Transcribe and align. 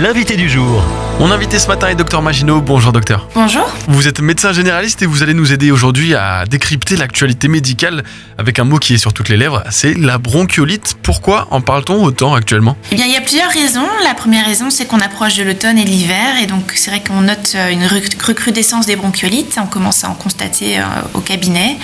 l'invité 0.00 0.36
du 0.36 0.48
jour. 0.48 0.82
Mon 1.18 1.32
invité 1.32 1.58
ce 1.58 1.66
matin 1.66 1.88
est 1.88 1.96
Docteur 1.96 2.22
Maginot. 2.22 2.60
Bonjour 2.60 2.92
docteur. 2.92 3.28
Bonjour. 3.34 3.68
Vous 3.88 4.06
êtes 4.06 4.20
médecin 4.20 4.52
généraliste 4.52 5.02
et 5.02 5.06
vous 5.06 5.24
allez 5.24 5.34
nous 5.34 5.52
aider 5.52 5.72
aujourd'hui 5.72 6.14
à 6.14 6.44
décrypter 6.46 6.96
l'actualité 6.96 7.48
médicale 7.48 8.04
avec 8.38 8.60
un 8.60 8.64
mot 8.64 8.78
qui 8.78 8.94
est 8.94 8.98
sur 8.98 9.12
toutes 9.12 9.28
les 9.28 9.36
lèvres, 9.36 9.64
c'est 9.70 9.94
la 9.94 10.18
bronchiolite. 10.18 10.96
Pourquoi 11.02 11.48
en 11.50 11.60
parle-t-on 11.60 12.04
autant 12.04 12.34
actuellement? 12.34 12.76
Eh 12.92 12.94
bien, 12.94 13.06
il 13.06 13.12
y 13.12 13.16
a 13.16 13.20
plusieurs 13.20 13.50
raisons. 13.50 13.88
La 14.04 14.14
première 14.14 14.46
raison, 14.46 14.70
c'est 14.70 14.86
qu'on 14.86 15.00
approche 15.00 15.34
de 15.34 15.42
l'automne 15.42 15.76
et 15.76 15.84
de 15.84 15.90
l'hiver 15.90 16.36
et 16.40 16.46
donc 16.46 16.72
c'est 16.76 16.90
vrai 16.90 17.02
qu'on 17.02 17.22
note 17.22 17.54
euh, 17.56 17.70
une 17.70 17.84
recrudescence 17.84 18.86
des 18.86 18.94
bronchiolites. 18.94 19.58
On 19.60 19.66
commence 19.66 20.04
à 20.04 20.10
en 20.10 20.14
constater 20.14 20.78
euh, 20.78 20.82
au 21.14 21.20
cabinet. 21.20 21.76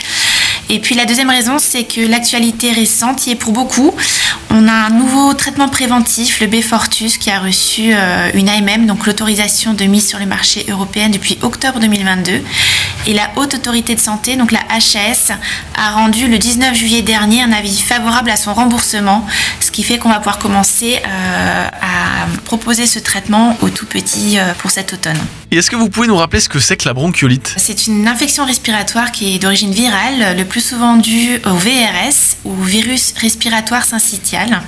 Et 0.71 0.79
puis 0.79 0.95
la 0.95 1.05
deuxième 1.05 1.31
raison, 1.31 1.59
c'est 1.59 1.85
que 1.85 2.01
l'actualité 2.01 2.73
récente 2.73 3.27
y 3.27 3.31
est 3.31 3.37
pour 3.37 3.53
beaucoup. 3.53 3.93
On 4.51 4.69
a 4.69 4.73
un 4.73 4.91
nouveau 4.91 5.35
traitement 5.35 5.69
préventif, 5.69 6.41
le 6.41 6.47
Befortus, 6.47 7.19
qui 7.19 7.31
a 7.31 7.41
reçu 7.41 7.93
euh, 7.93 8.31
une 8.35 8.49
AMM, 8.49 8.87
donc 8.87 9.07
l'autorisation 9.07 9.75
de 9.75 9.85
mise 9.85 10.09
sur 10.09 10.19
le 10.19 10.27
marché 10.27 10.65
européen 10.69 11.09
depuis 11.09 11.39
octobre 11.43 11.81
2022. 11.81 12.41
Et 13.07 13.13
la 13.13 13.31
Haute 13.37 13.55
Autorité 13.55 13.95
de 13.95 14.01
Santé, 14.01 14.37
donc 14.37 14.53
la 14.53 14.61
HAS, 14.71 15.33
a 15.77 15.91
rendu 15.91 16.29
le 16.29 16.39
19 16.39 16.75
juillet 16.75 17.03
dernier 17.03 17.43
un 17.43 17.53
avis 17.53 17.79
favorable 17.81 18.31
à 18.31 18.37
son 18.37 18.55
remboursement, 18.55 19.27
ce 19.61 19.71
qui 19.71 19.83
fait 19.83 19.99
qu'on 19.99 20.09
va 20.09 20.17
pouvoir 20.19 20.39
commencer 20.39 21.01
euh, 21.07 21.69
à 21.69 21.94
proposer 22.45 22.87
ce 22.87 22.99
traitement 22.99 23.57
aux 23.63 23.71
tout 23.71 23.87
petits 23.87 24.39
euh, 24.39 24.53
pour 24.59 24.71
cet 24.71 24.93
automne. 24.93 25.19
Et 25.51 25.59
est-ce 25.59 25.71
que 25.71 25.77
vous 25.77 25.89
pouvez 25.89 26.07
nous 26.07 26.17
rappeler 26.17 26.41
ce 26.41 26.49
que 26.49 26.59
c'est 26.59 26.77
que 26.77 26.89
la 26.89 26.95
bronchiolite? 26.95 27.55
C'est 27.57 27.87
une 27.87 28.09
infection 28.09 28.45
respiratoire 28.45 29.13
qui 29.13 29.35
est 29.35 29.39
d'origine 29.39 29.73
virale, 29.73 30.37
le 30.37 30.45
plus 30.45 30.61
souvent 30.61 30.97
due 30.97 31.41
au 31.47 31.55
VRS 31.55 32.37
ou 32.45 32.55
virus 32.63 33.15
respiratoire 33.17 33.85
syncytial. 33.85 34.63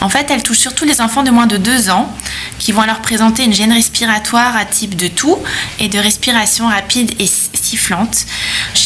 En 0.00 0.08
fait, 0.08 0.30
elle 0.30 0.42
touche 0.42 0.58
surtout 0.58 0.84
les 0.84 1.00
enfants 1.00 1.22
de 1.22 1.30
moins 1.30 1.46
de 1.46 1.56
2 1.56 1.90
ans 1.90 2.12
qui 2.58 2.72
vont 2.72 2.82
alors 2.82 3.00
présenter 3.00 3.44
une 3.44 3.52
gêne 3.52 3.72
respiratoire 3.72 4.56
à 4.56 4.64
type 4.64 4.94
de 4.94 5.08
toux 5.08 5.38
et 5.78 5.88
de 5.88 5.98
respiration 5.98 6.68
rapide 6.68 7.12
et 7.18 7.26
sifflante. 7.26 8.26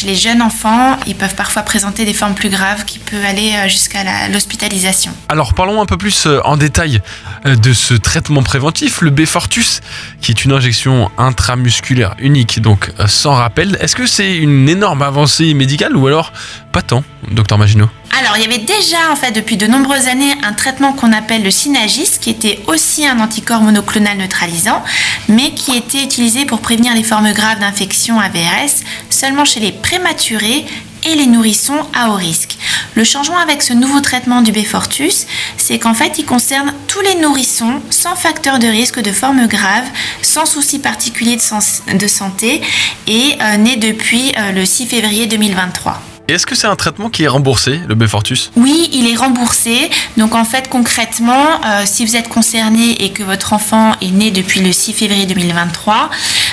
Chez 0.01 0.07
les 0.07 0.17
jeunes 0.17 0.41
enfants, 0.41 0.97
ils 1.07 1.15
peuvent 1.15 1.35
parfois 1.35 1.61
présenter 1.61 2.07
des 2.07 2.15
formes 2.15 2.33
plus 2.33 2.49
graves 2.49 2.87
qui 2.87 2.99
peuvent 2.99 3.23
aller 3.23 3.53
euh, 3.53 3.69
jusqu'à 3.69 4.29
l'hospitalisation. 4.33 5.13
Alors 5.29 5.53
parlons 5.53 5.83
un 5.83 5.85
peu 5.85 5.99
plus 5.99 6.27
euh, 6.27 6.41
en 6.45 6.57
détail 6.57 7.03
euh, 7.45 7.55
de 7.55 7.75
ce 7.75 7.93
traitement 7.93 8.43
préventif, 8.43 9.03
le 9.03 9.11
Befortus, 9.11 9.83
qui 10.23 10.31
est 10.33 10.43
une 10.47 10.53
injection 10.53 11.11
intramusculaire 11.19 12.15
unique, 12.19 12.63
donc 12.63 12.91
sans 13.09 13.35
rappel. 13.35 13.77
Est-ce 13.83 13.95
que 13.95 14.07
c'est 14.07 14.39
une 14.39 14.71
énorme 14.71 15.03
avancée 15.03 15.53
médicale 15.53 15.95
ou 15.95 16.07
alors 16.07 16.33
pas 16.73 16.81
tant, 16.81 17.05
docteur 17.31 17.59
Maginot? 17.59 17.91
Alors, 18.19 18.37
il 18.37 18.43
y 18.43 18.45
avait 18.45 18.59
déjà, 18.59 19.11
en 19.11 19.17
fait, 19.17 19.31
depuis 19.31 19.57
de 19.57 19.67
nombreuses 19.67 20.09
années, 20.09 20.35
un 20.43 20.53
traitement 20.53 20.93
qu'on 20.93 21.13
appelle 21.13 21.43
le 21.43 21.51
Synagis, 21.51 22.19
qui 22.21 22.31
était 22.31 22.59
aussi 22.67 23.07
un 23.07 23.21
anticorps 23.21 23.63
monoclonal 23.63 24.19
neutralisant, 24.19 24.83
mais 25.29 25.53
qui 25.53 25.77
était 25.77 26.03
utilisé 26.03 26.45
pour 26.45 26.61
prévenir 26.61 26.95
les 26.95 27.05
formes 27.05 27.33
graves 27.33 27.61
d'infection 27.61 28.19
à 28.19 28.29
VRS 28.29 28.83
seulement 29.11 29.45
chez 29.45 29.61
les 29.61 29.73
prématurés 29.73 30.67
et 31.07 31.15
les 31.15 31.27
nourrissons 31.27 31.79
à 31.95 32.11
haut 32.11 32.17
risque. 32.17 32.59
Le 32.95 33.05
changement 33.05 33.39
avec 33.39 33.63
ce 33.63 33.73
nouveau 33.73 34.01
traitement 34.01 34.43
du 34.43 34.53
Befortus, 34.53 35.27
c'est 35.57 35.79
qu'en 35.79 35.95
fait, 35.95 36.19
il 36.19 36.27
concerne 36.27 36.75
tous 36.89 37.01
les 37.01 37.15
nourrissons 37.15 37.81
sans 37.91 38.17
facteur 38.17 38.59
de 38.59 38.67
risque 38.67 39.01
de 39.01 39.13
forme 39.13 39.47
grave, 39.47 39.85
sans 40.21 40.45
souci 40.45 40.79
particulier 40.79 41.37
de, 41.37 42.07
santé 42.07 42.61
et 43.07 43.37
euh, 43.41 43.57
né 43.57 43.77
depuis 43.77 44.33
euh, 44.37 44.53
le 44.53 44.67
6 44.67 44.87
février 44.87 45.27
2023 45.27 46.10
est-ce 46.31 46.47
que 46.47 46.55
c'est 46.55 46.67
un 46.67 46.77
traitement 46.77 47.11
qui 47.11 47.25
est 47.25 47.29
remboursé, 47.29 47.81
le 47.89 47.95
Befortus 47.95 48.51
Oui, 48.57 48.89
il 48.93 49.09
est 49.09 49.17
remboursé. 49.17 49.91
Donc 50.17 50.35
en 50.35 50.45
fait, 50.45 50.69
concrètement, 50.69 51.61
euh, 51.65 51.83
si 51.85 52.05
vous 52.05 52.17
êtes 52.17 52.29
concerné 52.29 53.05
et 53.05 53.11
que 53.11 53.23
votre 53.23 53.53
enfant 53.53 53.93
est 54.01 54.11
né 54.11 54.31
depuis 54.31 54.61
le 54.61 54.73
6 54.73 54.93
février 54.93 55.27
2023, 55.27 56.11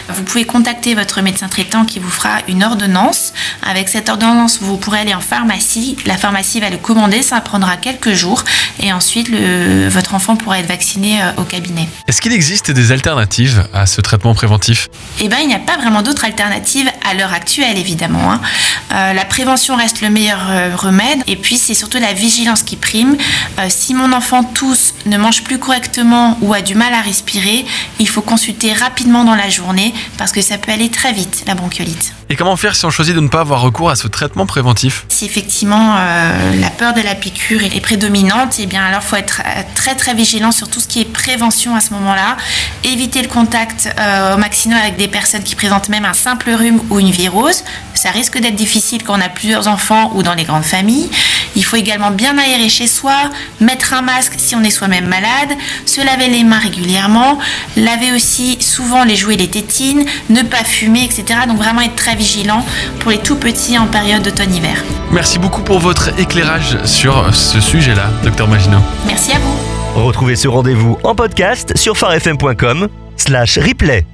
vous 0.09 0.23
pouvez 0.23 0.45
contacter 0.45 0.95
votre 0.95 1.22
médecin 1.22 1.47
traitant 1.47 1.86
qui 1.86 2.00
vous 2.00 2.09
fera 2.09 2.39
une 2.47 2.63
ordonnance. 2.63 3.33
Avec 3.67 3.89
cette 3.89 4.09
ordonnance, 4.09 4.59
vous 4.61 4.77
pourrez 4.77 4.99
aller 4.99 5.14
en 5.14 5.21
pharmacie. 5.21 5.98
La 6.05 6.17
pharmacie 6.17 6.59
va 6.59 6.70
le 6.70 6.77
commander, 6.77 7.21
ça 7.21 7.42
prendra 7.42 7.77
quelques 7.77 8.14
jours. 8.14 8.43
Et 8.80 8.93
ensuite, 8.93 9.30
le, 9.30 9.87
votre 9.89 10.15
enfant 10.15 10.36
pourra 10.36 10.59
être 10.59 10.67
vacciné 10.67 11.21
euh, 11.21 11.31
au 11.37 11.43
cabinet. 11.43 11.87
Est-ce 12.08 12.21
qu'il 12.21 12.33
existe 12.33 12.71
des 12.71 12.92
alternatives 12.92 13.67
à 13.73 13.86
ce 13.86 14.02
traitement 14.02 14.33
préventif? 14.33 14.87
Eh 15.20 15.27
bien, 15.27 15.39
il 15.39 15.48
n'y 15.48 15.55
a 15.55 15.59
pas 15.59 15.77
vraiment 15.77 16.02
d'autres 16.02 16.26
alternatives 16.26 16.89
à 17.10 17.14
l'heure 17.14 17.33
actuelle, 17.33 17.77
évidemment. 17.77 18.31
Hein. 18.31 18.42
Euh, 18.93 19.14
la 19.14 19.26
prévention 19.26 19.76
reste 19.76 20.02
le 20.02 20.10
meilleur 20.10 20.39
euh, 20.49 20.76
remède. 20.76 21.20
Et 21.27 21.36
puis, 21.36 21.58
c'est 21.58 21.73
surtout 21.73 21.98
la 21.99 22.14
vigilance 22.14 22.64
qui 22.64 22.76
prime. 22.76 23.17
Euh, 23.60 23.65
si 23.70 23.93
mon 23.93 24.11
enfant 24.14 24.43
tousse, 24.43 24.93
ne 25.05 25.17
mange 25.17 25.43
plus 25.43 25.60
correctement 25.60 26.37
ou 26.42 26.54
a 26.54 26.61
du 26.61 26.76
mal 26.76 26.93
à 26.93 27.02
respirer, 27.02 27.65
il 27.99 28.08
faut 28.08 28.21
consulter 28.21 28.73
rapidement 28.73 29.23
dans 29.23 29.36
la 29.36 29.49
journée 29.49 29.93
parce 30.17 30.31
que 30.31 30.41
ça 30.41 30.58
peut 30.58 30.71
aller 30.71 30.89
très 30.89 31.13
vite, 31.13 31.43
la 31.47 31.55
bronchiolite. 31.55 32.13
Et 32.30 32.35
comment 32.35 32.58
faire 32.58 32.75
si 32.75 32.85
on 32.85 32.89
choisit 32.89 33.15
de 33.15 33.21
ne 33.21 33.30
pas 33.30 33.41
avoir 33.41 33.61
recours 33.61 33.89
à 33.89 33.95
ce 33.95 34.08
traitement 34.08 34.45
préventif? 34.45 35.05
Si 35.09 35.25
effectivement 35.25 35.95
euh, 35.97 36.59
la 36.59 36.69
peur 36.69 36.93
de 36.93 37.02
la 37.02 37.15
piqûre 37.15 37.63
est 37.63 37.80
prédominante, 37.80 38.59
et 38.59 38.63
eh 38.63 38.65
bien 38.65 38.83
alors 38.83 39.02
faut 39.02 39.15
être 39.15 39.41
très 39.75 39.95
très 39.95 40.13
vigilant 40.13 40.52
sur 40.52 40.69
tout 40.69 40.80
ce 40.80 40.87
qui 40.87 41.02
est 41.02 41.05
prévention 41.05 41.75
à 41.75 41.81
ce 41.81 41.93
moment-là. 41.93 42.37
Éviter 42.83 43.21
le 43.21 43.27
contact 43.27 43.89
au 44.33 44.37
maximum 44.37 44.77
avec 44.77 44.97
des 44.97 45.07
personnes 45.07 45.43
qui 45.43 45.55
présentent 45.55 45.89
même 45.89 46.05
un 46.05 46.13
simple 46.13 46.52
rhume 46.52 46.81
ou 46.89 46.99
une 46.99 47.11
virose. 47.11 47.63
Ça 47.93 48.11
risque 48.11 48.39
d'être 48.39 48.55
difficile 48.55 49.03
quand 49.03 49.17
on 49.17 49.21
a 49.21 49.30
plusieurs 49.30 49.67
enfants 49.67 50.11
ou 50.13 50.23
dans 50.23 50.33
les 50.33 50.43
grandes 50.43 50.63
familles. 50.63 51.09
Il 51.57 51.63
faut 51.65 51.75
également 51.75 52.11
bien 52.11 52.37
aérer 52.37 52.69
chez 52.69 52.85
soi, 52.85 53.15
mettre 53.59 53.93
un 53.93 54.03
masque 54.03 54.33
si 54.37 54.55
on 54.55 54.63
est 54.63 54.69
soi-même 54.69 55.07
malade, 55.07 55.57
se 55.85 56.05
laver 56.05 56.27
les 56.27 56.43
mains 56.43 56.59
régulièrement, 56.59 57.39
laver 57.75 58.11
aussi 58.11 58.57
souvent 58.61 59.03
les 59.03 59.15
jouets, 59.15 59.35
les 59.37 59.49
tétines, 59.49 60.05
ne 60.29 60.43
pas 60.43 60.63
fumer, 60.63 61.03
etc. 61.03 61.39
Donc 61.47 61.57
vraiment 61.57 61.81
être 61.81 61.95
très 61.95 62.15
vigilant 62.15 62.63
pour 62.99 63.09
les 63.09 63.17
tout 63.17 63.37
petits 63.37 63.77
en 63.77 63.87
période 63.87 64.21
d'automne-hiver. 64.21 64.83
Merci 65.11 65.39
beaucoup 65.39 65.63
pour 65.63 65.79
votre 65.79 66.17
éclairage 66.19 66.77
sur 66.85 67.33
ce 67.33 67.59
sujet-là, 67.59 68.11
docteur 68.23 68.47
Maginot. 68.47 68.81
Merci 69.07 69.31
à 69.31 69.39
vous. 69.39 70.03
Retrouvez 70.05 70.35
ce 70.35 70.47
rendez-vous 70.47 70.99
en 71.03 71.15
podcast 71.15 71.75
sur 71.75 71.97
farfm.com 71.97 72.87
slash 73.17 73.57
replay. 73.57 74.05